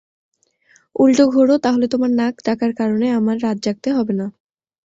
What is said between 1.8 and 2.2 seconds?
তোমার